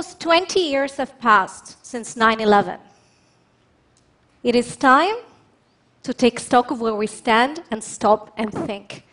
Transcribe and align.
Almost 0.00 0.20
20 0.20 0.60
years 0.60 0.96
have 0.96 1.18
passed 1.18 1.76
since 1.84 2.16
9 2.16 2.40
11. 2.40 2.80
It 4.42 4.54
is 4.56 4.74
time 4.74 5.16
to 6.04 6.14
take 6.14 6.40
stock 6.40 6.70
of 6.70 6.80
where 6.80 6.94
we 6.94 7.06
stand 7.06 7.62
and 7.70 7.84
stop 7.84 8.32
and 8.38 8.50
think. 8.50 9.04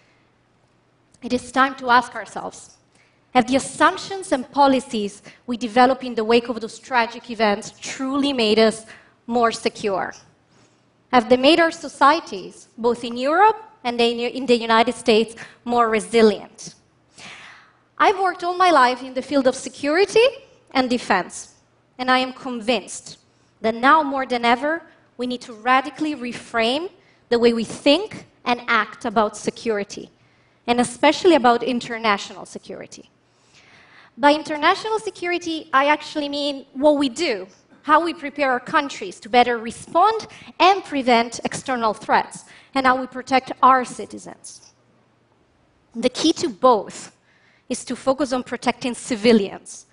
It 1.21 1.34
is 1.34 1.52
time 1.52 1.75
to 1.75 1.89
ask 1.89 2.15
ourselves 2.15 2.77
have 3.34 3.47
the 3.47 3.57
assumptions 3.57 4.31
and 4.31 4.49
policies 4.49 5.23
we 5.45 5.57
develop 5.57 6.05
in 6.05 6.15
the 6.15 6.23
wake 6.23 6.47
of 6.47 6.61
those 6.61 6.79
tragic 6.79 7.29
events 7.29 7.73
truly 7.81 8.31
made 8.31 8.57
us 8.57 8.85
more 9.26 9.51
secure? 9.51 10.13
Have 11.12 11.27
they 11.27 11.35
made 11.35 11.59
our 11.59 11.71
societies, 11.71 12.70
both 12.77 13.04
in 13.04 13.17
Europe 13.17 13.62
and 13.84 13.99
in 13.99 14.45
the 14.45 14.55
United 14.55 14.95
States, 14.95 15.35
more 15.65 15.90
resilient? 15.90 16.76
I've 17.98 18.17
worked 18.17 18.45
all 18.45 18.55
my 18.55 18.71
life 18.71 19.04
in 19.04 19.13
the 19.13 19.21
field 19.21 19.48
of 19.48 19.55
security 19.55 20.46
and 20.71 20.89
defense, 20.89 21.55
and 21.98 22.12
I 22.12 22.20
am 22.20 22.34
convinced 22.34 23.17
that 23.62 23.76
now 23.76 24.03
more 24.03 24.26
than 24.26 24.45
ever, 24.45 24.84
we 25.17 25.27
need 25.27 25.41
to 25.41 25.53
radically 25.53 26.16
reframe 26.16 26.90
the 27.30 27.40
way 27.40 27.53
we 27.53 27.63
think 27.63 28.26
and 28.45 28.62
act 28.67 29.05
about 29.05 29.35
security, 29.35 30.09
and 30.67 30.80
especially 30.80 31.35
about 31.35 31.63
international 31.63 32.45
security. 32.45 33.09
By 34.17 34.34
international 34.34 34.99
security, 34.99 35.70
I 35.73 35.88
actually 35.88 36.30
mean 36.30 36.66
what 36.73 36.98
we 36.98 37.09
do, 37.09 37.48
how 37.84 38.04
we 38.04 38.13
prepare 38.13 38.52
our 38.52 38.59
countries 38.59 39.20
to 39.21 39.29
better 39.29 39.57
respond 39.57 40.27
and 40.59 40.84
prevent 40.84 41.40
external 41.43 41.93
threats, 41.93 42.45
and 42.73 42.85
how 42.85 42.99
we 42.99 43.07
protect 43.07 43.51
our 43.63 43.84
citizens. 43.84 44.73
The 45.95 46.10
key 46.10 46.32
to 46.34 46.49
both 46.49 47.15
is 47.70 47.84
to 47.85 47.95
focus 47.95 48.34
on 48.34 48.43
protecting 48.43 48.93
civilians, 48.93 49.87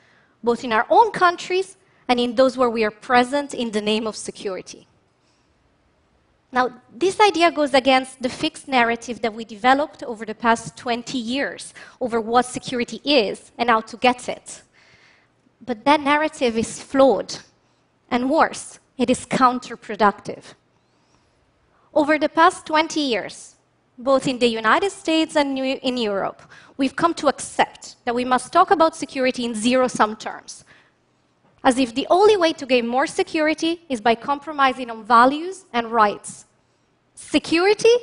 both 0.45 0.62
in 0.62 0.73
our 0.73 0.87
own 0.91 1.11
countries 1.11 1.77
and 2.06 2.20
in 2.20 2.34
those 2.34 2.56
where 2.56 2.70
we 2.70 2.84
are 2.84 2.91
present 2.91 3.55
in 3.55 3.70
the 3.70 3.81
name 3.81 4.06
of 4.06 4.14
security. 4.14 4.86
Now, 6.53 6.70
this 6.95 7.19
idea 7.19 7.51
goes 7.51 7.75
against 7.75 8.23
the 8.23 8.28
fixed 8.28 8.69
narrative 8.69 9.20
that 9.23 9.34
we 9.34 9.45
developed 9.45 10.05
over 10.05 10.25
the 10.25 10.36
past 10.36 10.77
20 10.77 11.19
years 11.19 11.75
over 12.01 12.20
what 12.20 12.47
security 12.47 13.01
is 13.05 13.51
and 13.59 13.70
how 13.70 13.81
to 13.81 13.97
get 13.97 14.28
it. 14.28 14.62
But 15.67 15.84
that 15.84 16.01
narrative 16.01 16.56
is 16.56 16.81
flawed, 16.81 17.34
and 18.11 18.31
worse, 18.31 18.79
it 18.98 19.11
is 19.11 19.27
counterproductive. 19.27 20.55
Over 21.92 22.19
the 22.19 22.29
past 22.29 22.67
20 22.67 23.01
years, 23.01 23.53
both 23.98 24.27
in 24.27 24.39
the 24.39 24.47
United 24.47 24.91
States 24.91 25.37
and 25.37 25.59
in 25.59 25.97
Europe, 25.97 26.42
we've 26.77 26.97
come 26.97 27.14
to 27.14 27.28
accept 27.28 27.97
that 28.05 28.14
we 28.14 28.25
must 28.25 28.53
talk 28.53 28.70
about 28.70 28.97
security 28.97 29.45
in 29.45 29.55
zero 29.55 29.89
sum 29.89 30.17
terms, 30.17 30.64
as 31.62 31.78
if 31.78 31.95
the 31.95 32.06
only 32.11 32.36
way 32.36 32.53
to 32.53 32.67
gain 32.67 32.86
more 32.86 33.06
security 33.06 33.83
is 33.89 34.01
by 34.01 34.14
compromising 34.14 34.91
on 34.91 35.05
values 35.05 35.64
and 35.73 35.91
rights. 35.91 36.47
Security 37.14 37.97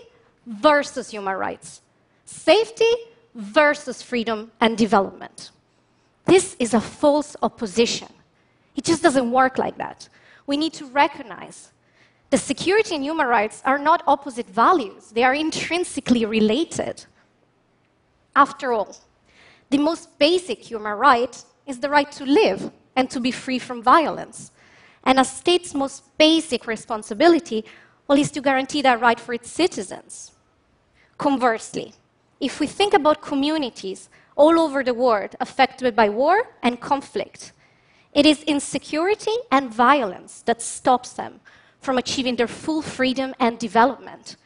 versus 0.45 1.09
human 1.09 1.36
rights, 1.36 1.81
safety 2.26 2.94
versus 3.36 4.02
freedom 4.02 4.52
and 4.59 4.78
development. 4.78 5.52
This 6.26 6.55
is 6.59 6.73
a 6.73 6.81
false 6.81 7.36
opposition. 7.42 8.08
It 8.76 8.86
just 8.86 9.03
doesn't 9.03 9.30
work 9.31 9.58
like 9.58 9.78
that. 9.78 10.08
We 10.48 10.55
need 10.58 10.73
to 10.73 10.86
recognize 10.86 11.72
that 12.31 12.37
security 12.37 12.95
and 12.95 13.03
human 13.03 13.27
rights 13.27 13.61
are 13.65 13.77
not 13.77 14.03
opposite 14.07 14.49
values, 14.49 15.11
they 15.11 15.23
are 15.23 15.33
intrinsically 15.33 16.25
related. 16.25 17.05
After 18.36 18.71
all, 18.71 18.95
the 19.69 19.77
most 19.77 20.17
basic 20.17 20.59
human 20.59 20.97
right 20.97 21.43
is 21.67 21.80
the 21.80 21.89
right 21.89 22.09
to 22.14 22.25
live 22.25 22.71
and 22.95 23.09
to 23.09 23.20
be 23.20 23.31
free 23.31 23.59
from 23.59 23.83
violence. 23.83 24.52
And 25.03 25.20
a 25.20 25.25
state's 25.25 25.73
most 25.73 26.17
basic 26.17 26.67
responsibility, 26.67 27.65
well, 28.08 28.17
is 28.17 28.31
to 28.31 28.41
guarantee 28.41 28.81
that 28.81 29.02
right 29.02 29.20
for 29.20 29.33
its 29.33 29.49
citizens. 29.49 30.31
Conversely, 31.17 31.93
if 32.39 32.61
we 32.61 32.67
think 32.67 32.93
about 32.93 33.21
communities 33.21 34.09
all 34.37 34.58
over 34.58 34.83
the 34.83 34.93
world 34.93 35.36
affected 35.41 35.95
by 35.97 36.08
war 36.08 36.47
and 36.64 36.80
conflict, 36.80 37.52
it 38.14 38.25
is 38.25 38.43
insecurity 38.43 39.36
and 39.52 39.73
violence 39.73 40.41
that 40.43 40.61
stops 40.61 41.14
them 41.14 41.41
from 41.81 41.97
achieving 41.97 42.36
their 42.36 42.47
full 42.47 42.81
freedom 42.81 43.33
and 43.39 43.59
development. 43.59 44.37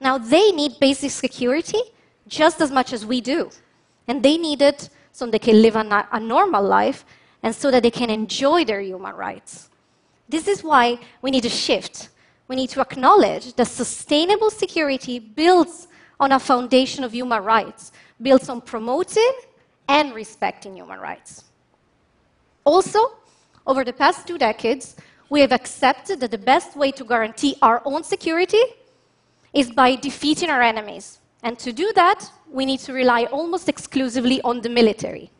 Now, 0.00 0.18
they 0.18 0.50
need 0.50 0.78
basic 0.80 1.10
security 1.10 1.80
just 2.26 2.60
as 2.60 2.70
much 2.70 2.92
as 2.92 3.06
we 3.06 3.20
do. 3.20 3.50
And 4.08 4.22
they 4.22 4.36
need 4.36 4.60
it 4.60 4.90
so 5.12 5.26
they 5.26 5.38
can 5.38 5.62
live 5.62 5.76
a, 5.76 6.08
a 6.12 6.20
normal 6.20 6.62
life 6.62 7.04
and 7.42 7.54
so 7.54 7.70
that 7.70 7.82
they 7.82 7.90
can 7.90 8.10
enjoy 8.10 8.64
their 8.64 8.80
human 8.80 9.14
rights. 9.14 9.70
This 10.28 10.46
is 10.46 10.62
why 10.62 10.98
we 11.22 11.30
need 11.30 11.42
to 11.42 11.48
shift. 11.48 12.10
We 12.48 12.56
need 12.56 12.70
to 12.70 12.80
acknowledge 12.80 13.54
that 13.54 13.66
sustainable 13.66 14.50
security 14.50 15.18
builds 15.18 15.88
on 16.18 16.32
a 16.32 16.40
foundation 16.40 17.04
of 17.04 17.12
human 17.12 17.42
rights, 17.42 17.92
builds 18.20 18.48
on 18.48 18.60
promoting 18.60 19.32
and 19.88 20.14
respecting 20.14 20.76
human 20.76 21.00
rights. 21.00 21.44
Also, 22.64 23.00
over 23.66 23.84
the 23.84 23.92
past 23.92 24.26
two 24.26 24.38
decades, 24.38 24.96
we 25.30 25.40
have 25.40 25.52
accepted 25.52 26.20
that 26.20 26.32
the 26.32 26.38
best 26.38 26.76
way 26.76 26.90
to 26.90 27.04
guarantee 27.04 27.56
our 27.62 27.80
own 27.84 28.02
security 28.02 28.62
is 29.54 29.70
by 29.70 29.94
defeating 29.94 30.50
our 30.50 30.60
enemies, 30.60 31.20
and 31.42 31.58
to 31.58 31.72
do 31.72 31.92
that, 31.94 32.30
we 32.50 32.66
need 32.66 32.80
to 32.80 32.92
rely 32.92 33.24
almost 33.26 33.68
exclusively 33.68 34.42
on 34.42 34.60
the 34.60 34.68
military. 34.68 35.30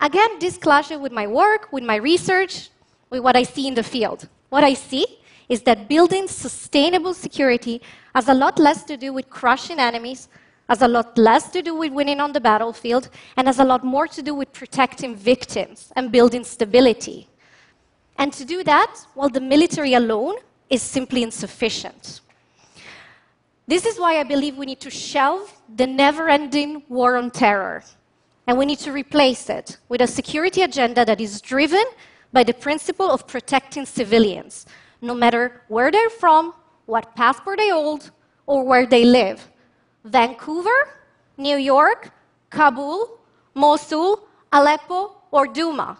Again, 0.00 0.38
this 0.38 0.58
clashes 0.58 0.98
with 0.98 1.12
my 1.12 1.26
work, 1.26 1.72
with 1.72 1.82
my 1.82 1.96
research, 1.96 2.68
with 3.08 3.20
what 3.20 3.36
I 3.36 3.42
see 3.42 3.66
in 3.66 3.74
the 3.74 3.82
field. 3.82 4.28
What 4.50 4.62
I 4.62 4.74
see 4.74 5.06
is 5.48 5.62
that 5.62 5.88
building 5.88 6.28
sustainable 6.28 7.14
security 7.14 7.80
has 8.14 8.28
a 8.28 8.34
lot 8.34 8.58
less 8.58 8.84
to 8.84 8.96
do 8.98 9.14
with 9.14 9.30
crushing 9.30 9.78
enemies, 9.78 10.28
has 10.68 10.82
a 10.82 10.88
lot 10.88 11.16
less 11.16 11.50
to 11.52 11.62
do 11.62 11.74
with 11.74 11.92
winning 11.92 12.20
on 12.20 12.32
the 12.32 12.40
battlefield, 12.40 13.08
and 13.36 13.46
has 13.46 13.58
a 13.58 13.64
lot 13.64 13.82
more 13.82 14.06
to 14.08 14.22
do 14.22 14.34
with 14.34 14.52
protecting 14.52 15.14
victims 15.16 15.92
and 15.96 16.12
building 16.12 16.44
stability. 16.44 17.28
And 18.18 18.32
to 18.32 18.44
do 18.44 18.64
that, 18.64 19.06
well, 19.14 19.28
the 19.28 19.40
military 19.40 19.94
alone 19.94 20.36
is 20.70 20.82
simply 20.82 21.22
insufficient. 21.22 22.20
This 23.68 23.84
is 23.84 23.98
why 23.98 24.20
I 24.20 24.22
believe 24.22 24.56
we 24.56 24.66
need 24.66 24.80
to 24.80 24.90
shelve 24.90 25.52
the 25.74 25.86
never 25.86 26.28
ending 26.28 26.82
war 26.88 27.16
on 27.16 27.30
terror. 27.30 27.82
And 28.46 28.56
we 28.56 28.64
need 28.64 28.78
to 28.80 28.92
replace 28.92 29.50
it 29.50 29.78
with 29.88 30.00
a 30.00 30.06
security 30.06 30.62
agenda 30.62 31.04
that 31.04 31.20
is 31.20 31.40
driven 31.40 31.84
by 32.32 32.44
the 32.44 32.54
principle 32.54 33.10
of 33.10 33.26
protecting 33.26 33.84
civilians, 33.84 34.66
no 35.00 35.14
matter 35.14 35.62
where 35.68 35.90
they're 35.90 36.10
from, 36.10 36.54
what 36.86 37.14
passport 37.16 37.58
they 37.58 37.70
hold, 37.70 38.12
or 38.46 38.64
where 38.64 38.86
they 38.86 39.04
live. 39.04 39.48
Vancouver, 40.04 40.78
New 41.36 41.56
York, 41.56 42.12
Kabul, 42.50 43.18
Mosul, 43.54 44.28
Aleppo, 44.52 45.16
or 45.32 45.48
Douma. 45.48 45.96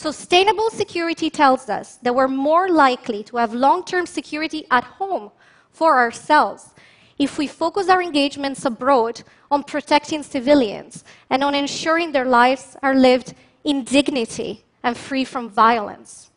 Sustainable 0.00 0.70
security 0.70 1.28
tells 1.28 1.68
us 1.68 1.98
that 1.98 2.14
we're 2.14 2.26
more 2.26 2.70
likely 2.70 3.22
to 3.24 3.36
have 3.36 3.52
long 3.52 3.84
term 3.84 4.06
security 4.06 4.64
at 4.70 4.82
home 4.82 5.30
for 5.72 5.98
ourselves 5.98 6.70
if 7.18 7.36
we 7.36 7.46
focus 7.46 7.90
our 7.90 8.00
engagements 8.00 8.64
abroad 8.64 9.22
on 9.50 9.62
protecting 9.62 10.22
civilians 10.22 11.04
and 11.28 11.44
on 11.44 11.54
ensuring 11.54 12.12
their 12.12 12.24
lives 12.24 12.78
are 12.82 12.94
lived 12.94 13.34
in 13.62 13.84
dignity 13.84 14.64
and 14.82 14.96
free 14.96 15.22
from 15.22 15.50
violence. 15.50 16.30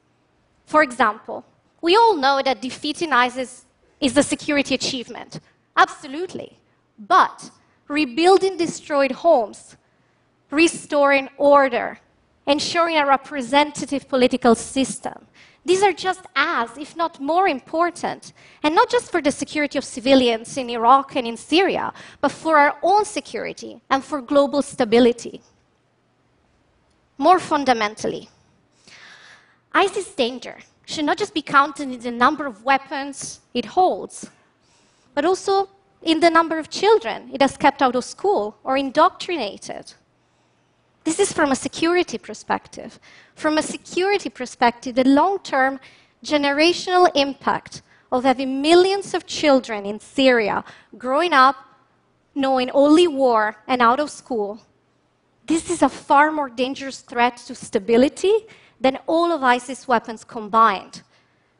For 0.65 0.83
example, 0.83 1.45
we 1.81 1.95
all 1.95 2.17
know 2.17 2.41
that 2.43 2.61
defeating 2.61 3.13
ISIS 3.13 3.63
is 4.01 4.17
a 4.17 4.23
security 4.23 4.75
achievement. 4.75 5.39
Absolutely. 5.77 6.59
But 6.99 7.49
rebuilding 7.87 8.57
destroyed 8.57 9.13
homes, 9.13 9.77
restoring 10.51 11.29
order, 11.37 12.01
ensuring 12.45 12.97
a 12.97 13.05
representative 13.05 14.07
political 14.07 14.55
system, 14.55 15.27
these 15.65 15.81
are 15.81 15.93
just 15.93 16.25
as, 16.35 16.77
if 16.77 16.95
not 16.95 17.21
more 17.21 17.47
important, 17.47 18.33
and 18.63 18.75
not 18.75 18.89
just 18.89 19.11
for 19.11 19.21
the 19.21 19.31
security 19.31 19.77
of 19.77 19.85
civilians 19.85 20.57
in 20.57 20.69
Iraq 20.69 21.15
and 21.15 21.25
in 21.25 21.37
Syria, 21.37 21.93
but 22.19 22.31
for 22.31 22.57
our 22.57 22.77
own 22.83 23.05
security 23.05 23.81
and 23.89 24.03
for 24.03 24.21
global 24.21 24.61
stability. 24.61 25.41
More 27.17 27.39
fundamentally, 27.39 28.29
ISIS 29.71 30.13
danger 30.13 30.57
should 30.85 31.05
not 31.05 31.17
just 31.17 31.33
be 31.33 31.41
counted 31.41 31.89
in 31.89 31.99
the 31.99 32.11
number 32.11 32.45
of 32.45 32.65
weapons 32.65 33.39
it 33.53 33.65
holds, 33.65 34.29
but 35.15 35.23
also 35.23 35.69
in 36.01 36.19
the 36.19 36.29
number 36.29 36.59
of 36.59 36.69
children 36.69 37.29
it 37.33 37.41
has 37.41 37.55
kept 37.55 37.81
out 37.81 37.95
of 37.95 38.03
school 38.03 38.57
or 38.65 38.75
indoctrinated. 38.75 39.93
This 41.03 41.19
is 41.19 41.33
from 41.33 41.51
a 41.51 41.55
security 41.55 42.17
perspective. 42.17 42.99
From 43.35 43.57
a 43.57 43.63
security 43.63 44.29
perspective, 44.29 44.95
the 44.95 45.03
long 45.03 45.39
term 45.39 45.79
generational 46.23 47.11
impact 47.15 47.81
of 48.11 48.23
having 48.23 48.61
millions 48.61 49.13
of 49.13 49.25
children 49.25 49.85
in 49.85 49.99
Syria 49.99 50.63
growing 50.97 51.33
up 51.33 51.55
knowing 52.35 52.69
only 52.71 53.07
war 53.07 53.55
and 53.67 53.81
out 53.81 53.99
of 53.99 54.09
school 54.09 54.59
This 55.45 55.69
is 55.69 55.81
a 55.81 55.89
far 55.89 56.31
more 56.31 56.49
dangerous 56.49 57.01
threat 57.01 57.35
to 57.47 57.55
stability 57.55 58.47
than 58.79 58.97
all 59.07 59.31
of 59.31 59.43
ISIS 59.43 59.87
weapons 59.87 60.23
combined. 60.23 61.03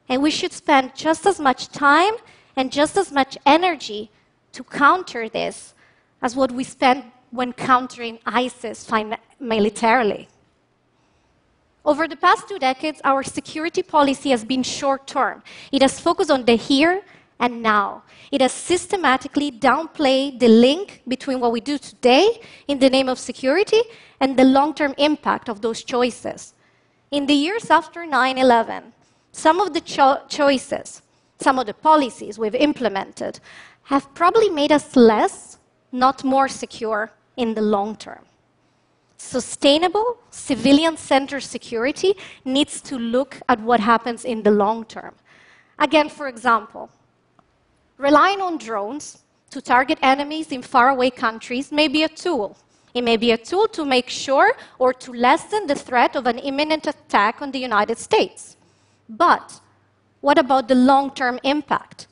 And 0.08 0.22
we 0.22 0.32
should 0.32 0.54
spend 0.54 0.96
just 0.96 1.26
as 1.26 1.38
much 1.38 1.68
time 1.68 2.14
and 2.56 2.72
just 2.72 2.96
as 2.98 3.12
much 3.12 3.38
energy 3.46 4.10
to 4.54 4.64
counter 4.64 5.28
this 5.28 5.74
as 6.22 6.34
what 6.36 6.52
we 6.52 6.64
spend 6.64 7.04
when 7.34 7.52
countering 7.52 8.20
ISIS 8.28 8.88
militarily. 9.40 10.28
Over 11.84 12.08
the 12.08 12.16
past 12.16 12.48
two 12.48 12.60
decades, 12.60 13.02
our 13.04 13.24
security 13.24 13.82
policy 13.82 14.30
has 14.30 14.46
been 14.46 14.62
short 14.62 15.08
term. 15.08 15.42
It 15.72 15.82
has 15.82 16.00
focused 16.00 16.30
on 16.30 16.46
the 16.46 16.56
here 16.56 17.02
and 17.40 17.64
now. 17.64 18.04
It 18.32 18.40
has 18.42 18.52
systematically 18.52 19.52
downplayed 19.52 20.40
the 20.40 20.48
link 20.48 21.02
between 21.08 21.40
what 21.40 21.52
we 21.52 21.60
do 21.60 21.80
today 21.80 22.40
in 22.68 22.78
the 22.78 22.90
name 22.90 23.10
of 23.10 23.18
security 23.18 23.82
and 24.20 24.38
the 24.38 24.44
long 24.44 24.76
term 24.76 24.94
impact 25.00 25.50
of 25.50 25.62
those 25.62 25.84
choices. 25.84 26.54
In 27.10 27.26
the 27.26 27.34
years 27.34 27.72
after 27.72 28.06
9 28.06 28.38
11, 28.38 28.94
some 29.32 29.60
of 29.60 29.74
the 29.74 29.82
cho- 29.82 30.22
choices, 30.30 31.02
some 31.40 31.58
of 31.58 31.66
the 31.66 31.74
policies 31.74 32.38
we've 32.38 32.56
implemented, 32.56 33.40
have 33.86 34.14
probably 34.14 34.50
made 34.50 34.72
us 34.72 34.96
less, 34.96 35.58
not 35.92 36.24
more 36.24 36.48
secure 36.48 37.12
in 37.38 37.54
the 37.54 37.62
long 37.62 37.96
term. 37.96 38.26
Sustainable, 39.18 40.18
civilian 40.30 40.98
centered 40.98 41.44
security 41.44 42.16
needs 42.44 42.82
to 42.82 42.98
look 42.98 43.40
at 43.48 43.60
what 43.62 43.80
happens 43.80 44.26
in 44.26 44.44
the 44.44 44.52
long 44.52 44.86
term. 44.86 45.16
Again, 45.80 46.10
for 46.10 46.28
example, 46.28 46.90
relying 47.98 48.42
on 48.42 48.58
drones 48.58 49.20
to 49.50 49.62
target 49.62 50.00
enemies 50.02 50.52
in 50.52 50.62
faraway 50.62 51.10
countries 51.10 51.72
may 51.72 51.88
be 51.88 52.04
a 52.04 52.10
tool. 52.10 52.58
It 52.94 53.04
may 53.04 53.18
be 53.18 53.32
a 53.32 53.38
tool 53.38 53.68
to 53.70 53.86
make 53.86 54.10
sure 54.10 54.54
or 54.78 54.94
to 54.94 55.14
lessen 55.14 55.68
the 55.68 55.76
threat 55.76 56.16
of 56.16 56.28
an 56.28 56.38
imminent 56.40 56.86
attack 56.86 57.42
on 57.42 57.52
the 57.52 57.60
United 57.60 57.98
States. 57.98 58.56
But 59.10 59.60
what 60.22 60.38
about 60.38 60.68
the 60.68 60.76
long 60.76 61.12
term 61.12 61.40
impact? 61.44 62.08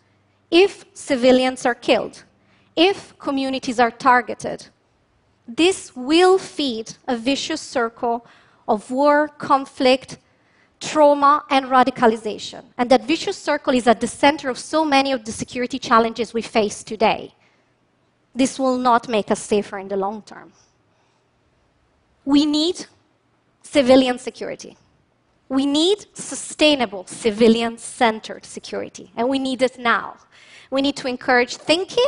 If 0.50 0.86
civilians 0.94 1.66
are 1.66 1.76
killed, 1.76 2.24
if 2.76 3.18
communities 3.20 3.80
are 3.80 3.92
targeted, 3.92 4.68
this 5.48 5.96
will 5.96 6.38
feed 6.38 6.94
a 7.08 7.18
vicious 7.18 7.62
circle 7.62 8.26
of 8.68 8.90
war, 8.92 9.28
conflict, 9.28 10.18
trauma, 10.80 11.44
and 11.50 11.66
radicalization. 11.66 12.64
And 12.78 12.90
that 12.90 13.06
vicious 13.06 13.38
circle 13.38 13.74
is 13.74 13.88
at 13.88 14.02
the 14.02 14.08
center 14.08 14.50
of 14.50 14.58
so 14.58 14.84
many 14.86 15.12
of 15.12 15.26
the 15.26 15.32
security 15.32 15.80
challenges 15.80 16.34
we 16.34 16.42
face 16.42 16.84
today. 16.84 17.34
This 18.34 18.58
will 18.58 18.78
not 18.78 19.08
make 19.08 19.30
us 19.30 19.42
safer 19.42 19.78
in 19.78 19.88
the 19.88 19.98
long 19.98 20.22
term. 20.22 20.54
We 22.24 22.46
need 22.46 22.86
civilian 23.62 24.20
security. 24.20 24.78
We 25.50 25.66
need 25.66 26.06
sustainable 26.14 27.06
civilian 27.08 27.78
centered 27.78 28.46
security, 28.46 29.12
and 29.18 29.28
we 29.28 29.38
need 29.38 29.62
it 29.62 29.78
now. 29.78 30.16
We 30.70 30.82
need 30.82 30.96
to 30.98 31.08
encourage 31.10 31.58
thinking 31.58 32.08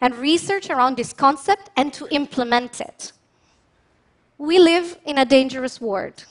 and 0.00 0.14
research 0.16 0.70
around 0.70 0.96
this 0.96 1.12
concept 1.12 1.70
and 1.76 1.92
to 1.94 2.06
implement 2.10 2.80
it. 2.80 3.12
We 4.38 4.58
live 4.58 4.98
in 5.04 5.18
a 5.18 5.24
dangerous 5.24 5.80
world. 5.80 6.26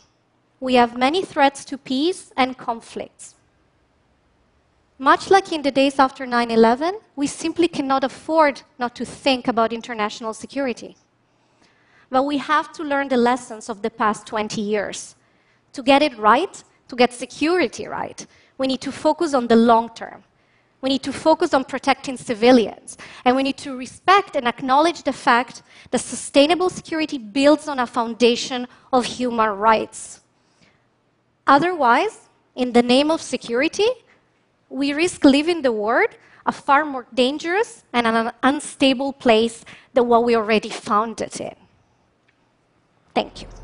We 0.60 0.75
have 0.75 0.98
many 0.98 1.24
threats 1.24 1.65
to 1.65 1.77
peace 1.77 2.31
and 2.38 2.57
conflicts. 2.57 3.36
Much 4.98 5.30
like 5.30 5.51
in 5.51 5.62
the 5.62 5.71
days 5.71 6.00
after 6.00 6.25
9 6.25 6.51
11, 6.51 7.00
we 7.15 7.27
simply 7.27 7.68
cannot 7.68 8.04
afford 8.04 8.62
not 8.77 8.95
to 8.95 9.06
think 9.06 9.48
about 9.48 9.74
international 9.74 10.33
security. 10.33 10.95
But 12.10 12.24
we 12.24 12.38
have 12.38 12.71
to 12.74 12.83
learn 12.83 13.10
the 13.10 13.18
lessons 13.18 13.69
of 13.69 13.81
the 13.81 13.89
past 13.89 14.27
20 14.27 14.62
years. 14.62 15.15
To 15.74 15.81
get 15.81 16.01
it 16.01 16.18
right, 16.18 16.63
to 16.88 16.95
get 16.95 17.12
security 17.12 17.88
right, 17.88 18.25
we 18.57 18.68
need 18.68 18.81
to 18.81 18.92
focus 18.92 19.33
on 19.33 19.48
the 19.48 19.56
long 19.56 19.89
term. 19.95 20.24
We 20.84 20.90
need 20.90 21.04
to 21.04 21.14
focus 21.14 21.54
on 21.54 21.64
protecting 21.64 22.18
civilians. 22.18 22.98
And 23.24 23.38
we 23.38 23.44
need 23.44 23.56
to 23.60 23.78
respect 23.78 24.36
and 24.36 24.46
acknowledge 24.46 25.04
the 25.04 25.14
fact 25.14 25.64
that 25.92 26.00
sustainable 26.00 26.70
security 26.70 27.18
builds 27.18 27.70
on 27.70 27.80
a 27.80 27.88
foundation 27.88 28.68
of 28.92 29.06
human 29.06 29.50
rights. 29.52 30.20
Otherwise, 31.48 32.28
in 32.54 32.74
the 32.74 32.84
name 32.84 33.12
of 33.12 33.22
security, 33.22 33.88
we 34.68 34.92
risk 34.92 35.24
leaving 35.24 35.62
the 35.62 35.72
world 35.72 36.10
a 36.46 36.52
far 36.52 36.84
more 36.84 37.08
dangerous 37.14 37.84
and 37.94 38.06
an 38.06 38.34
unstable 38.44 39.14
place 39.14 39.64
than 39.94 40.10
what 40.10 40.26
we 40.26 40.36
already 40.36 40.70
found 40.70 41.22
it 41.22 41.40
in. 41.40 41.56
Thank 43.16 43.42
you. 43.42 43.62